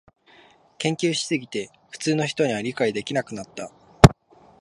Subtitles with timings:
[0.79, 3.71] 研究しすぎて普通の人には理解できなくなった